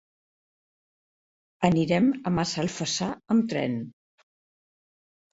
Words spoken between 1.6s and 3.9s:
Anirem a Massalfassar amb tren.